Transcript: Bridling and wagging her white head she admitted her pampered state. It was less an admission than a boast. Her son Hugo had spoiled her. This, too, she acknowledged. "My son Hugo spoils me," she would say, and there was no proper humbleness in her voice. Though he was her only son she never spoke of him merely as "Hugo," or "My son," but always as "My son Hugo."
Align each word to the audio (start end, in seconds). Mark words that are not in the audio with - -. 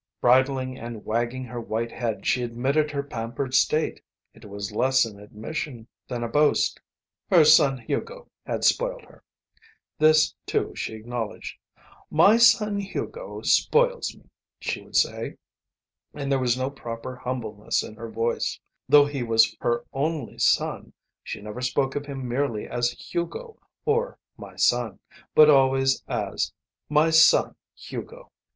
Bridling 0.19 0.79
and 0.79 1.05
wagging 1.05 1.43
her 1.43 1.61
white 1.61 1.91
head 1.91 2.25
she 2.25 2.41
admitted 2.41 2.89
her 2.89 3.03
pampered 3.03 3.53
state. 3.53 4.01
It 4.33 4.45
was 4.45 4.71
less 4.71 5.05
an 5.05 5.19
admission 5.19 5.85
than 6.07 6.23
a 6.23 6.27
boast. 6.27 6.81
Her 7.29 7.45
son 7.45 7.77
Hugo 7.77 8.27
had 8.43 8.63
spoiled 8.63 9.03
her. 9.03 9.23
This, 9.99 10.33
too, 10.47 10.73
she 10.75 10.95
acknowledged. 10.95 11.55
"My 12.09 12.37
son 12.37 12.79
Hugo 12.79 13.41
spoils 13.43 14.15
me," 14.17 14.23
she 14.59 14.81
would 14.81 14.95
say, 14.95 15.37
and 16.15 16.31
there 16.31 16.39
was 16.39 16.57
no 16.57 16.71
proper 16.71 17.15
humbleness 17.15 17.83
in 17.83 17.93
her 17.93 18.09
voice. 18.09 18.59
Though 18.89 19.05
he 19.05 19.21
was 19.21 19.55
her 19.59 19.85
only 19.93 20.39
son 20.39 20.93
she 21.23 21.43
never 21.43 21.61
spoke 21.61 21.95
of 21.95 22.07
him 22.07 22.27
merely 22.27 22.67
as 22.67 22.89
"Hugo," 22.93 23.59
or 23.85 24.17
"My 24.35 24.55
son," 24.55 24.97
but 25.35 25.47
always 25.47 26.01
as 26.07 26.51
"My 26.89 27.11
son 27.11 27.55
Hugo." 27.75 28.31